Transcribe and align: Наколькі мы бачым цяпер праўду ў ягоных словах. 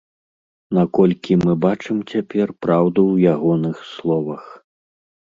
Наколькі 0.75 1.35
мы 1.43 1.53
бачым 1.65 1.99
цяпер 2.13 2.53
праўду 2.67 2.99
ў 3.11 3.33
ягоных 3.33 3.77
словах. 3.91 4.49